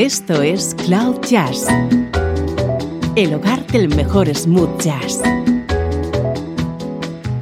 [0.00, 1.66] Esto es Cloud Jazz,
[3.16, 5.20] el hogar del mejor smooth jazz,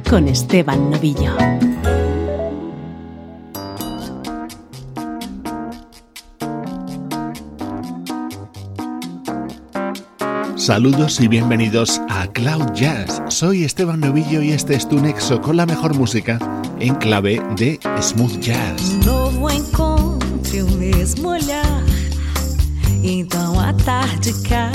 [0.09, 1.31] con Esteban Novillo.
[10.57, 13.21] Saludos y bienvenidos a Cloud Jazz.
[13.29, 16.37] Soy Esteban Novillo y este es tu nexo con la mejor música
[16.81, 18.99] en clave de smooth jazz.
[23.03, 24.71] Então a tarde cai.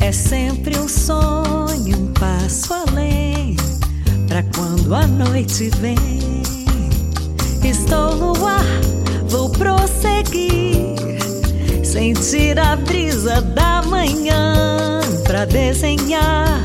[0.00, 3.56] É sempre um sonho, um passo além,
[4.26, 5.96] para quando a noite vem.
[7.62, 8.64] Estou no ar,
[9.28, 10.70] vou prosseguir
[11.90, 16.62] Sentir a brisa da manhã para desenhar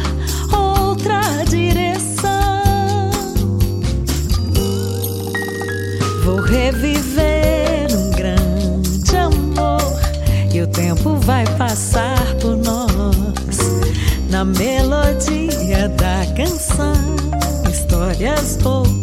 [0.53, 1.19] outra
[1.49, 3.11] direção.
[6.23, 7.54] Vou reviver
[11.05, 13.59] tempo vai passar por nós.
[14.29, 16.95] Na melodia da canção,
[17.71, 18.94] histórias vou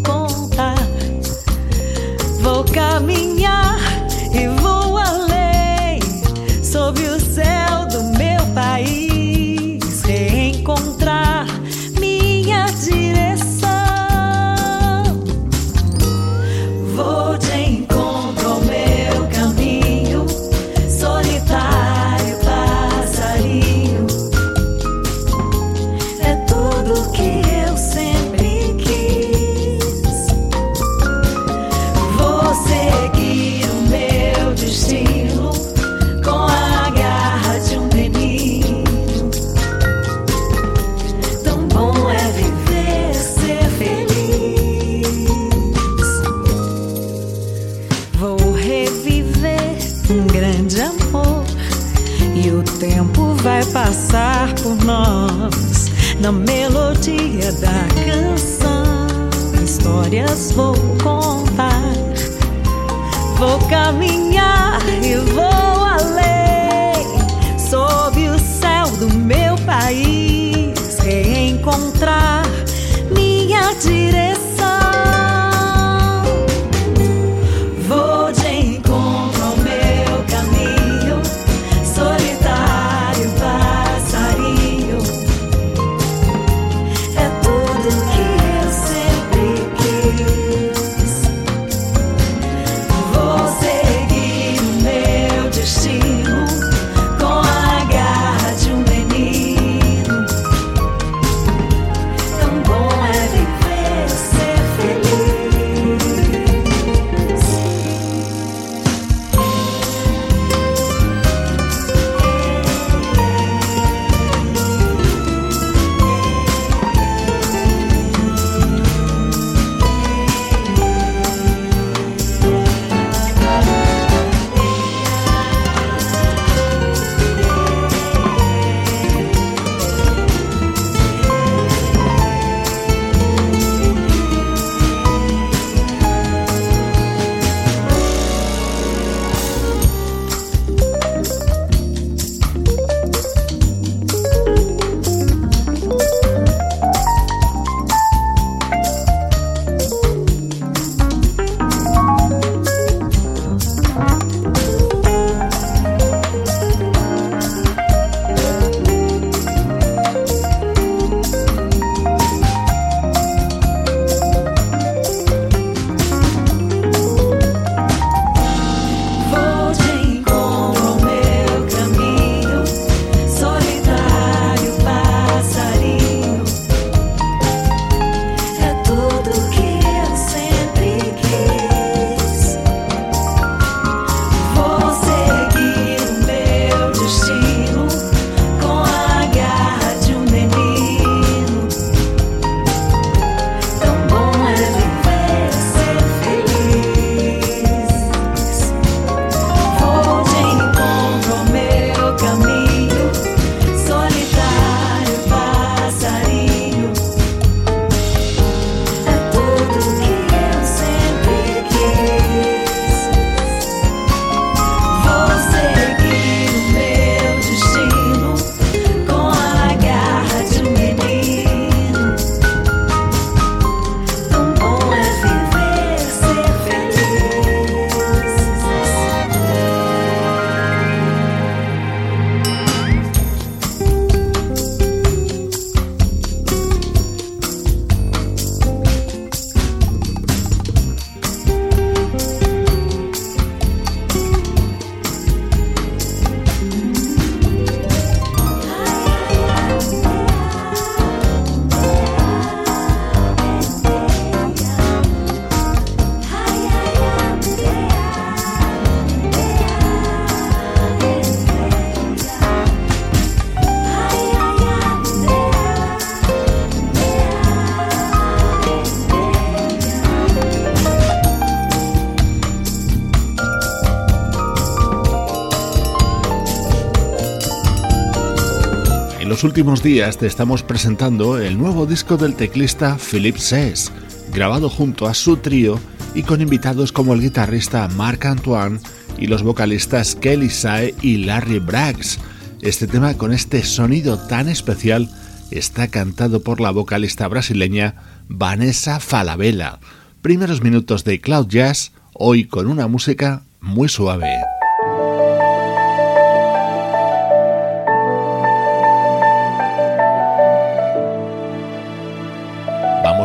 [279.45, 283.91] últimos días te estamos presentando el nuevo disco del teclista Philip Sess,
[284.33, 285.81] grabado junto a su trío
[286.15, 288.79] y con invitados como el guitarrista Marc Antoine
[289.19, 292.19] y los vocalistas Kelly Sae y Larry Braggs.
[292.61, 295.09] Este tema con este sonido tan especial
[295.51, 297.95] está cantado por la vocalista brasileña
[298.29, 299.79] Vanessa Falabella.
[300.21, 304.29] Primeros minutos de Cloud Jazz, hoy con una música muy suave.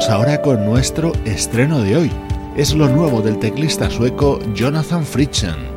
[0.09, 2.11] Ahora con nuestro estreno de hoy.
[2.55, 5.76] Es lo nuevo del teclista sueco Jonathan Fritzen.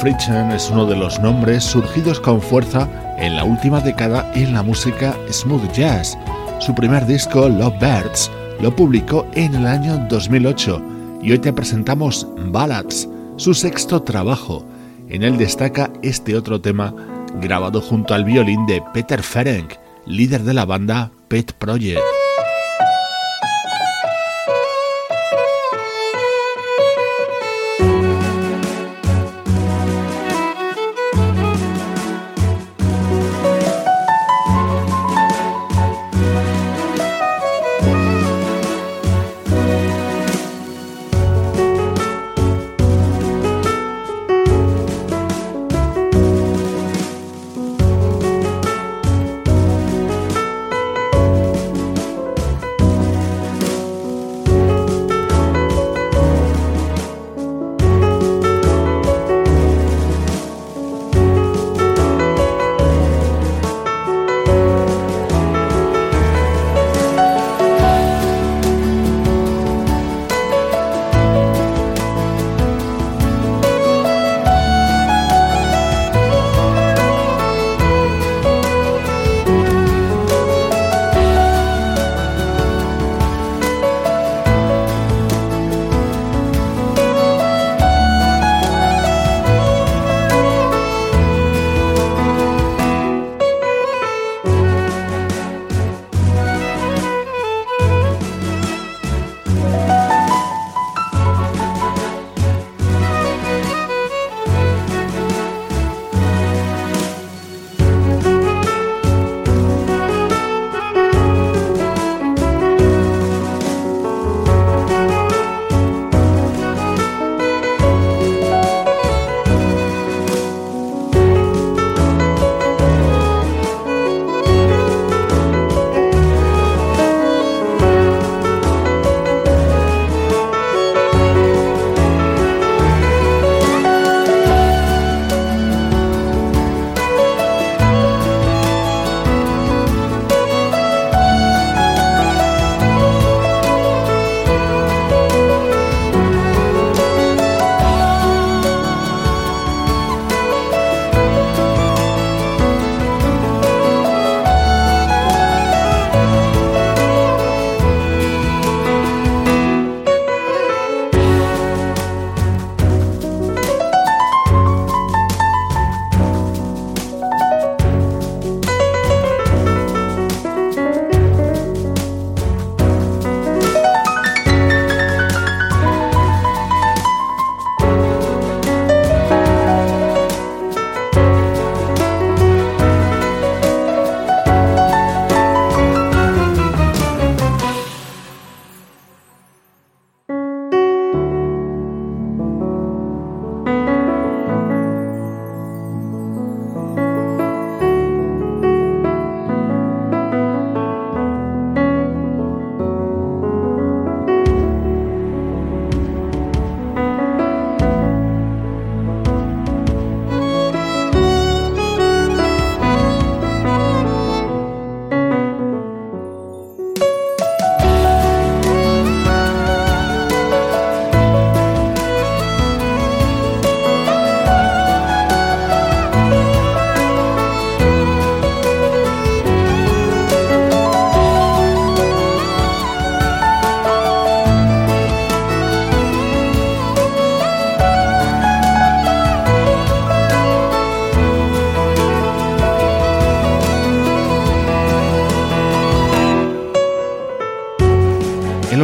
[0.00, 2.88] Fritchen es uno de los nombres surgidos con fuerza
[3.18, 6.16] en la última década en la música smooth jazz.
[6.60, 10.82] Su primer disco, Love Birds, lo publicó en el año 2008
[11.20, 14.64] y hoy te presentamos Ballads, su sexto trabajo.
[15.08, 16.94] En él destaca este otro tema
[17.40, 19.74] grabado junto al violín de Peter Ferenc,
[20.06, 22.17] líder de la banda Pet Project.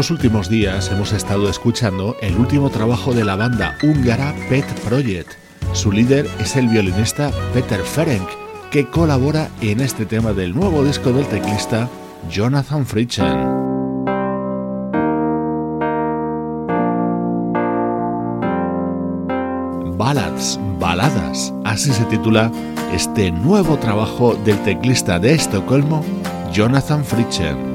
[0.05, 5.31] Los últimos días hemos estado escuchando el último trabajo de la banda húngara Pet Project.
[5.73, 8.29] Su líder es el violinista Peter Ferenc,
[8.71, 11.89] que colabora en este tema del nuevo disco del teclista
[12.31, 13.25] Jonathan Fritschen.
[19.97, 22.53] Ballads, baladas, así se titula
[22.93, 26.05] este nuevo trabajo del teclista de Estocolmo,
[26.53, 27.74] Jonathan Fritschen.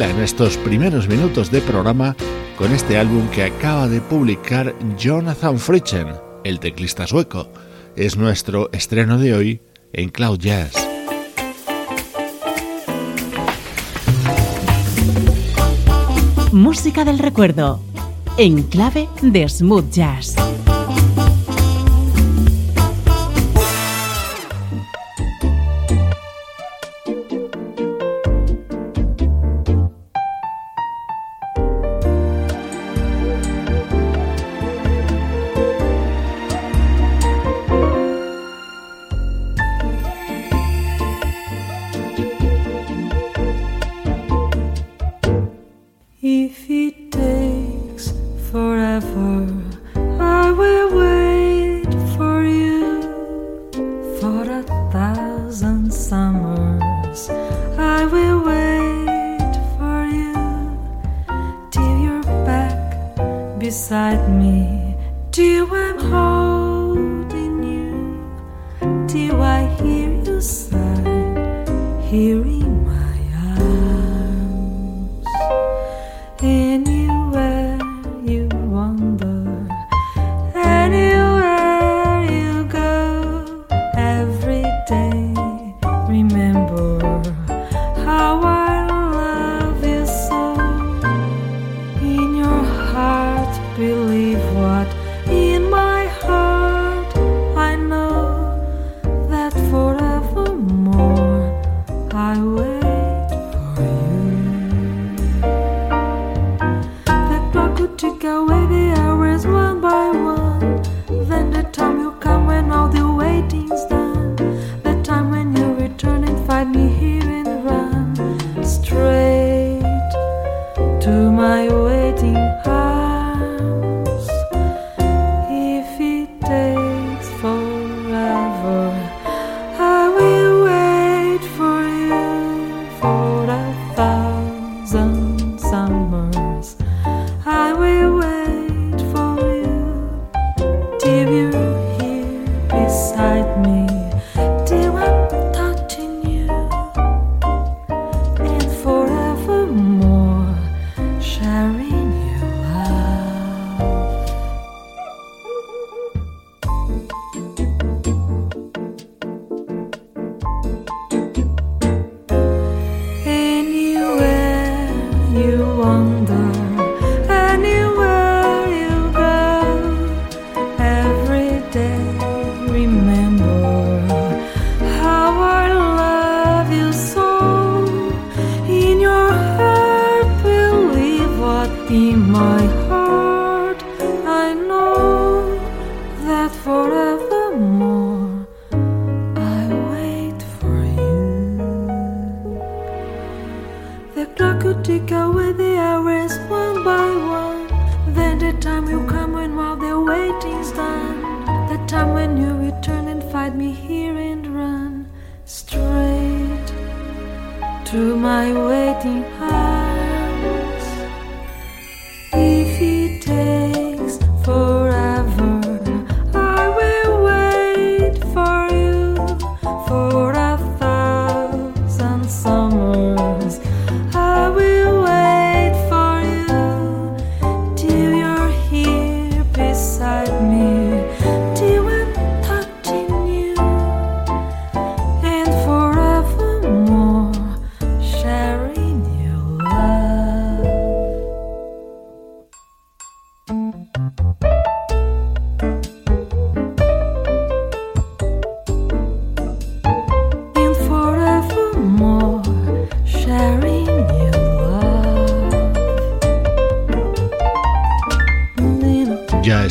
[0.00, 2.16] En estos primeros minutos de programa
[2.56, 6.08] con este álbum que acaba de publicar Jonathan Fritchen,
[6.44, 7.50] el teclista sueco.
[7.94, 9.60] Es nuestro estreno de hoy
[9.92, 10.72] en Cloud Jazz.
[16.52, 17.82] Música del recuerdo
[18.38, 20.41] en clave de smooth jazz.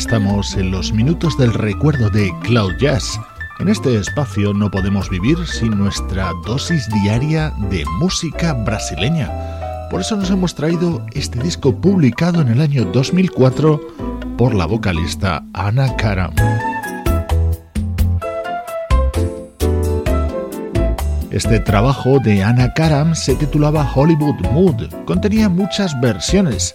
[0.02, 3.20] Estamos en los minutos del recuerdo de Cloud Jazz.
[3.60, 9.30] En este espacio no podemos vivir sin nuestra dosis diaria de música brasileña.
[9.90, 13.80] Por eso nos hemos traído este disco publicado en el año 2004
[14.36, 16.34] por la vocalista Ana Karam.
[21.30, 24.92] Este trabajo de Ana Karam se titulaba Hollywood Mood.
[25.04, 26.74] Contenía muchas versiones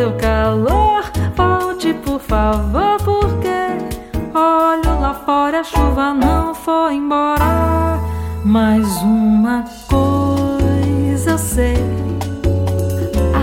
[0.00, 1.04] seu calor.
[1.36, 3.48] Volte, por favor, porque
[4.34, 8.00] olho lá fora, a chuva não foi embora.
[8.42, 11.76] Mais uma coisa eu sei: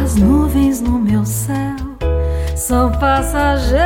[0.02, 1.76] as nuvens no meu céu
[2.56, 3.78] são passageiras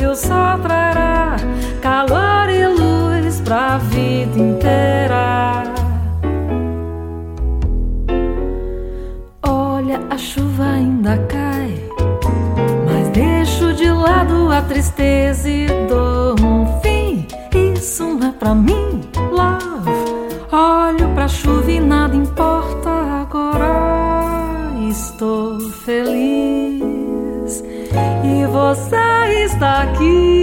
[0.00, 1.34] e o sol trará
[1.82, 5.59] calor e luz pra vida inteira.
[10.34, 11.74] Chuva ainda cai.
[12.86, 17.26] Mas deixo de lado a tristeza e dou um fim.
[17.74, 19.00] Isso não é pra mim,
[19.32, 19.90] love.
[20.52, 22.90] Olho pra chuva e nada importa
[23.22, 24.70] agora.
[24.88, 27.64] Estou feliz.
[28.52, 30.39] você está aqui.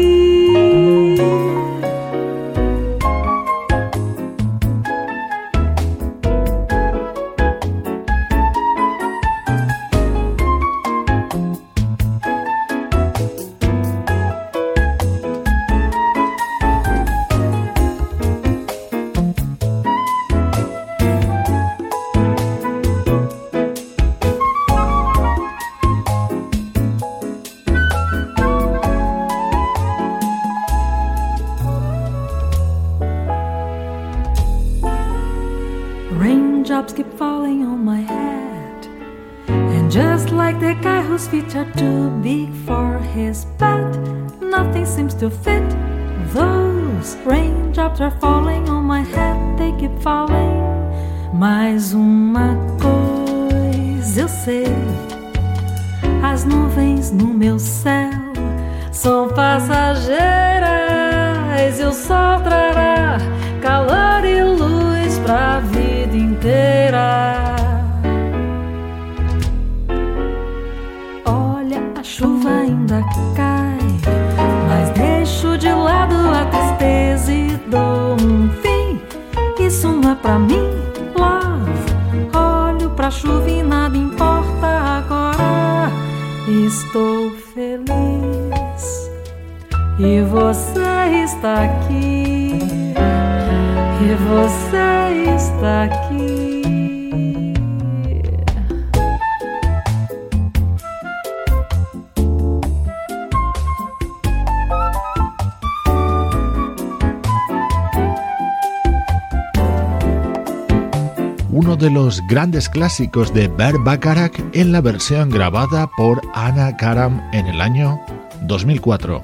[111.75, 117.45] De los grandes clásicos de Bert Bacharach en la versión grabada por Anna Karam en
[117.47, 117.99] el año
[118.43, 119.21] 2004.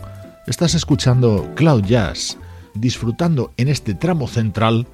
[0.47, 2.37] Estás escuchando Cloud Jazz,
[2.73, 4.87] disfrutando en este tramo central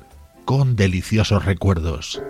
[0.46, 2.22] con deliciosos recuerdos.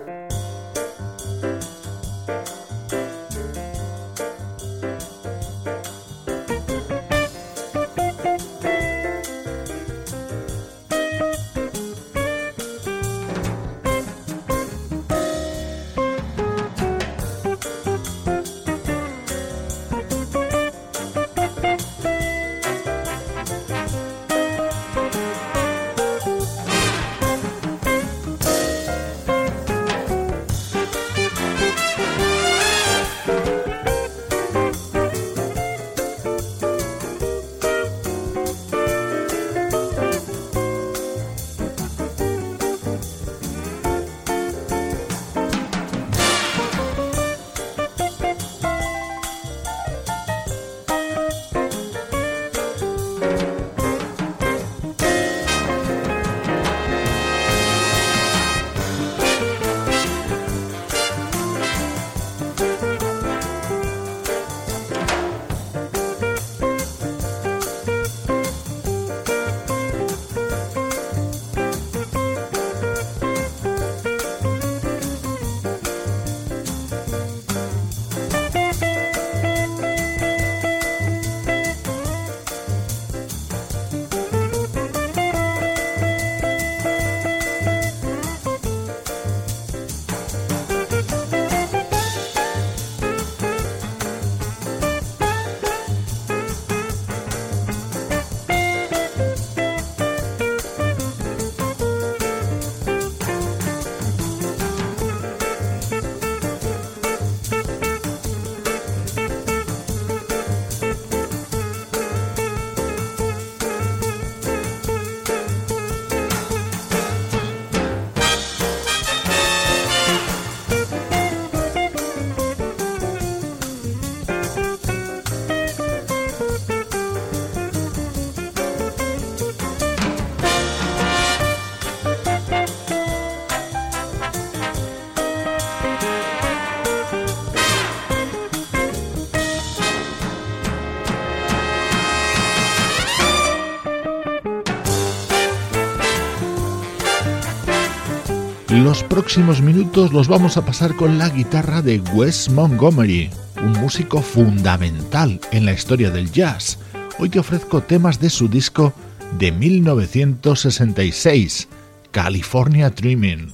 [148.90, 153.30] Los próximos minutos los vamos a pasar con la guitarra de Wes Montgomery,
[153.62, 156.80] un músico fundamental en la historia del jazz.
[157.20, 158.92] Hoy te ofrezco temas de su disco
[159.38, 161.68] de 1966,
[162.10, 163.52] California Dreaming.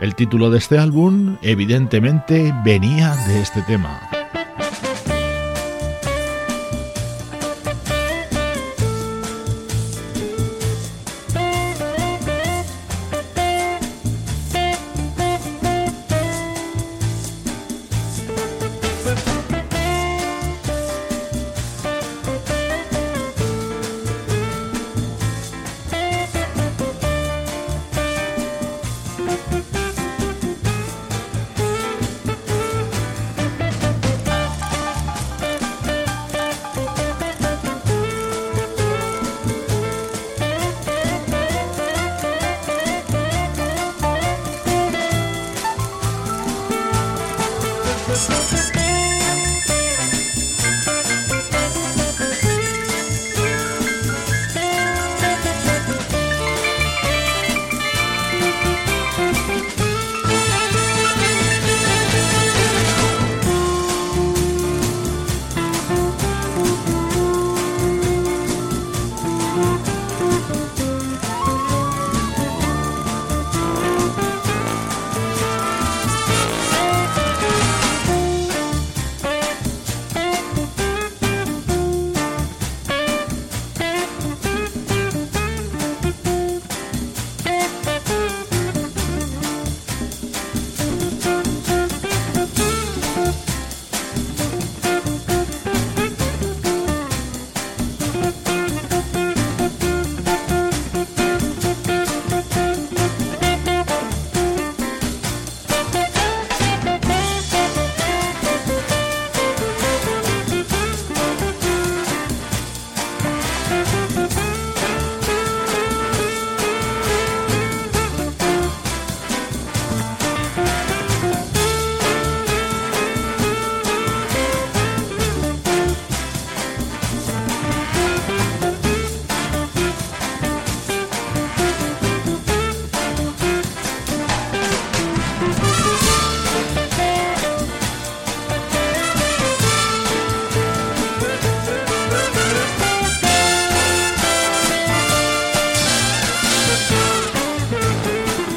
[0.00, 4.09] El título de este álbum evidentemente venía de este tema.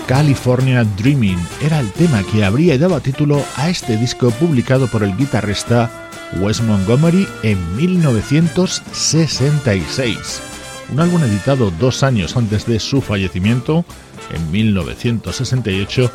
[0.07, 1.37] California Dreaming.
[1.61, 6.61] Era el tema que habría dado título a este disco publicado por el guitarrista Wes
[6.61, 10.41] Montgomery en 1966.
[10.91, 13.85] Un álbum editado dos años antes de su fallecimiento,
[14.33, 16.11] en 1968,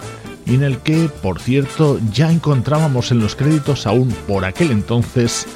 [0.46, 5.46] y en el que, por cierto, ya encontrábamos en los créditos aún por aquel entonces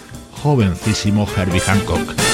[0.42, 2.32] jovencísimo Herbie Hancock.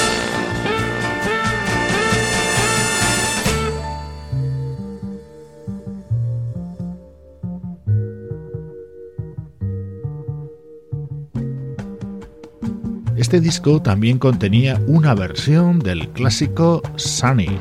[13.29, 17.59] Este disco también contenía una versión del clásico Sunny.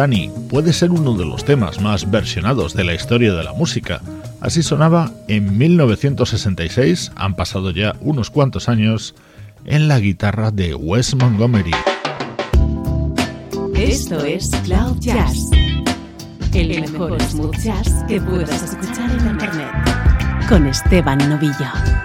[0.00, 4.00] Sunny puede ser uno de los temas más versionados de la historia de la música.
[4.40, 9.14] Así sonaba en 1966, han pasado ya unos cuantos años,
[9.66, 11.74] en la guitarra de Wes Montgomery.
[13.74, 15.50] Esto es Cloud Jazz,
[16.54, 21.99] el mejor smooth jazz que puedas escuchar en Internet, con Esteban Novillo.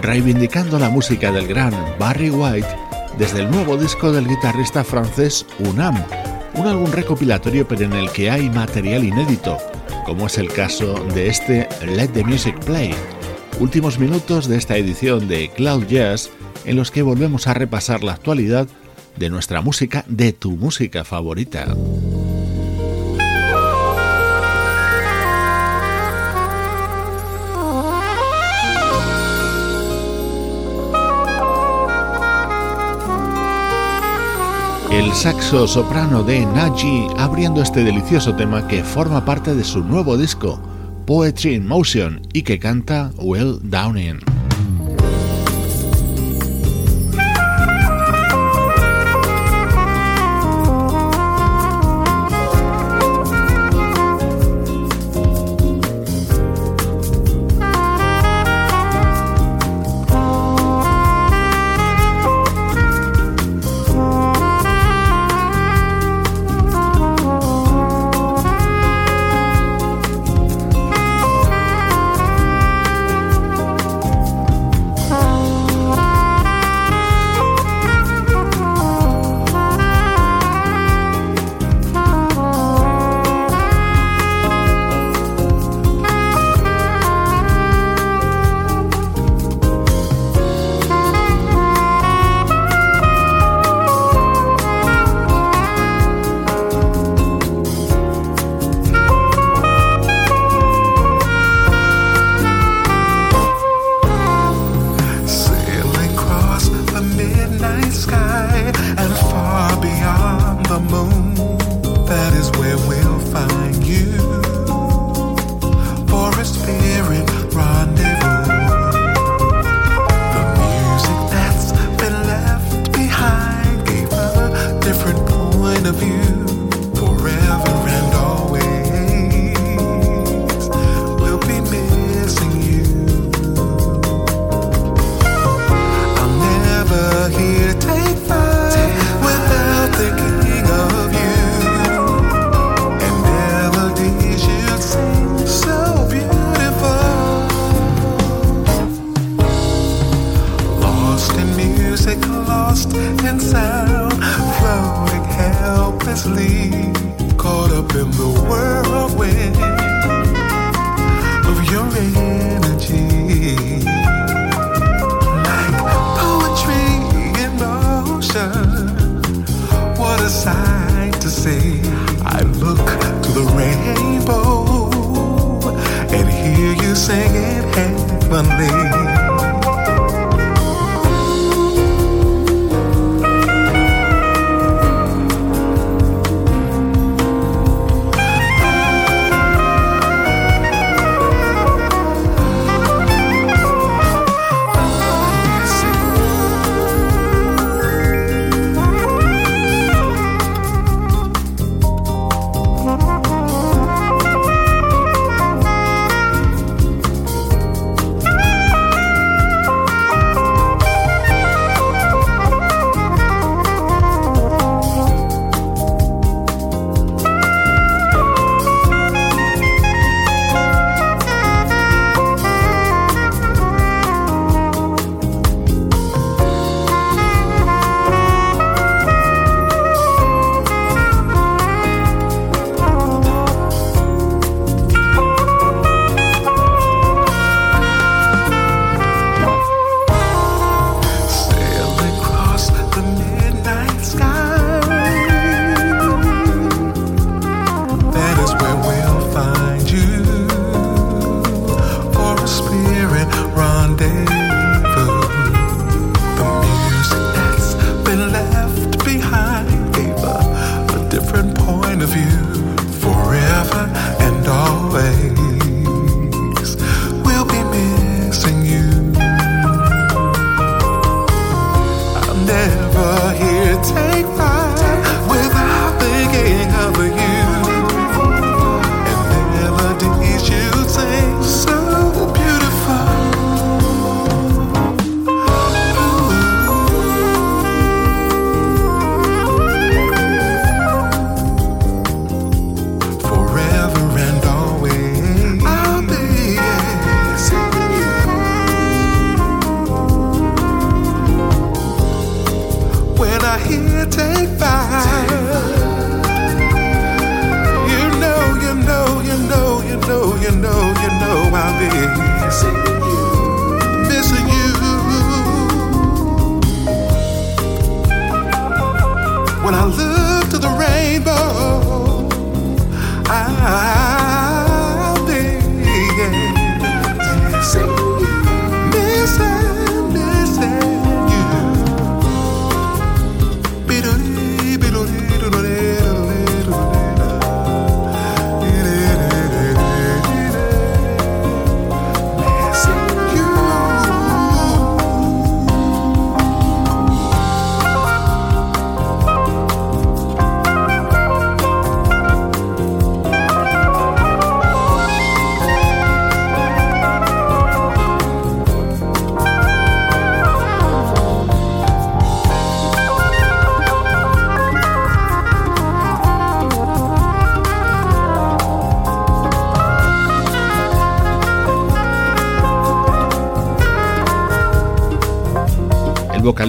[0.00, 2.66] Reivindicando la música del gran Barry White
[3.18, 5.94] desde el nuevo disco del guitarrista francés Unam,
[6.54, 9.58] un álbum recopilatorio pero en el que hay material inédito,
[10.04, 12.92] como es el caso de este Let the Music Play.
[13.60, 16.30] Últimos minutos de esta edición de Cloud Jazz
[16.64, 18.66] en los que volvemos a repasar la actualidad
[19.16, 21.76] de nuestra música, de tu música favorita.
[35.12, 40.60] Saxo soprano de Naji abriendo este delicioso tema que forma parte de su nuevo disco,
[41.06, 44.31] Poetry in Motion, y que canta Will Downing.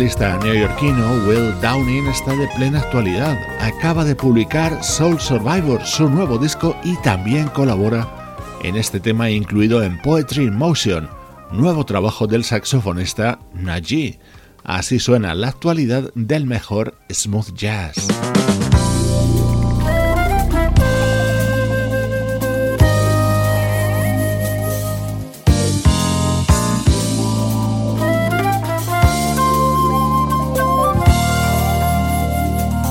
[0.04, 3.40] Vocalista neoyorquino Will Downing está de plena actualidad.
[3.62, 9.82] Acaba de publicar Soul Survivor, su nuevo disco, y también colabora en este tema incluido
[9.82, 11.08] en Poetry in Motion,
[11.54, 14.20] nuevo trabajo del saxofonista Najee.
[14.66, 17.96] Así suena la actualidad del mejor smooth jazz.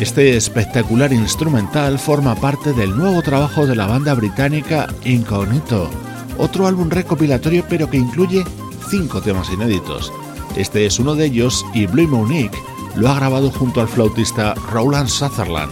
[0.00, 5.90] Este espectacular instrumental forma parte del nuevo trabajo de la banda británica Incognito,
[6.38, 8.42] otro álbum recopilatorio pero que incluye
[8.88, 10.10] cinco temas inéditos.
[10.56, 12.56] Este es uno de ellos y Blue Monique
[12.96, 15.70] lo ha grabado junto al flautista Roland Sutherland.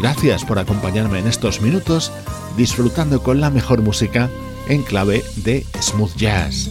[0.00, 2.12] Gracias por acompañarme en estos minutos
[2.56, 4.30] disfrutando con la mejor música
[4.68, 6.70] en clave de smooth jazz.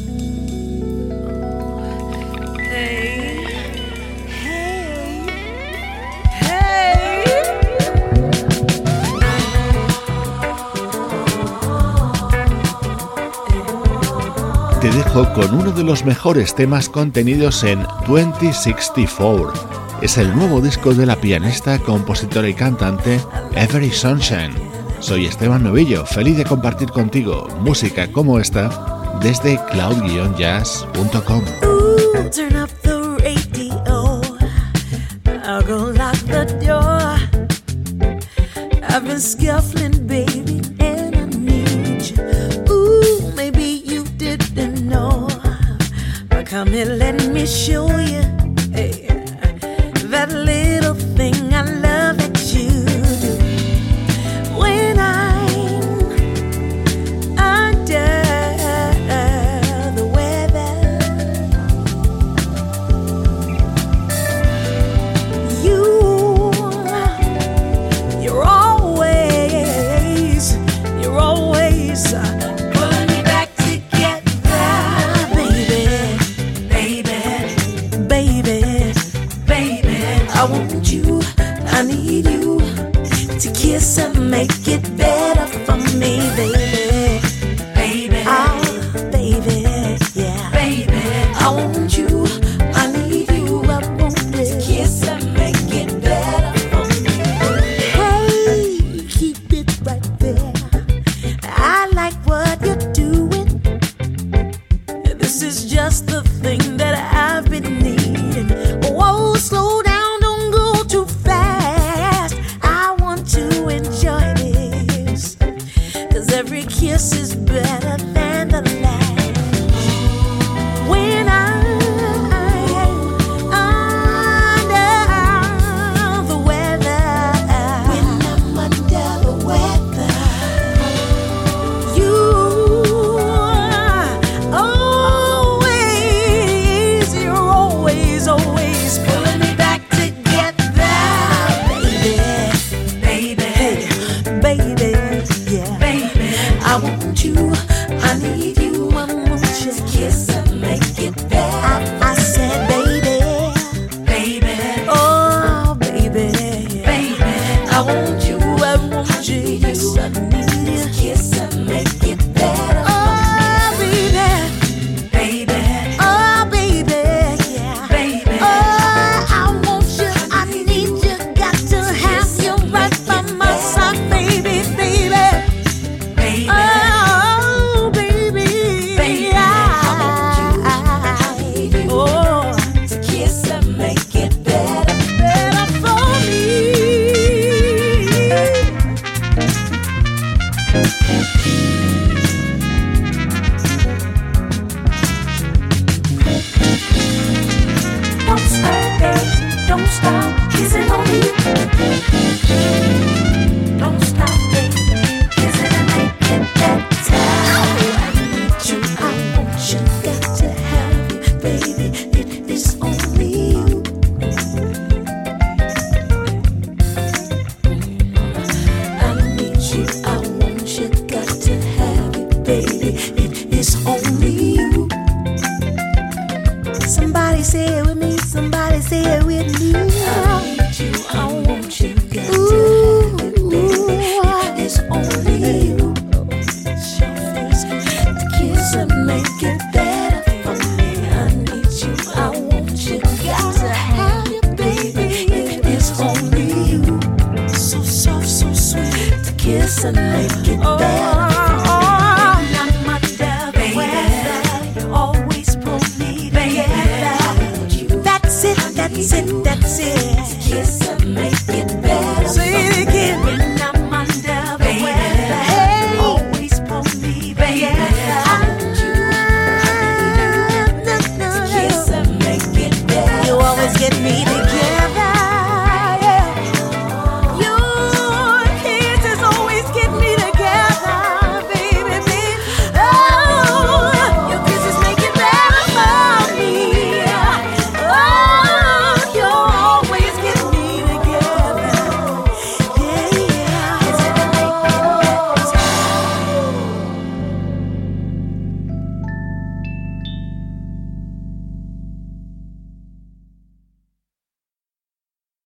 [15.18, 19.51] Con uno de los mejores temas contenidos en 2064.
[19.99, 23.20] Es el nuevo disco de la pianista, compositora y cantante
[23.55, 24.53] Every Sunshine.
[24.99, 31.41] Soy Esteban Novillo, feliz de compartir contigo música como esta desde cloud-jazz.com.
[39.20, 40.46] Scuffling, baby,
[46.47, 48.46] come here, let me show you